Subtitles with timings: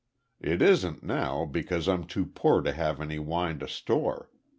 [0.39, 4.31] It isn't now, because I'm too poor to have any wine to store.